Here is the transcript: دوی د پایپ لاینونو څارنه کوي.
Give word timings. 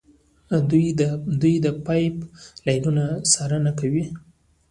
دوی 1.41 1.55
د 1.65 1.67
پایپ 1.85 2.15
لاینونو 2.65 3.05
څارنه 3.31 3.71
کوي. 3.79 4.05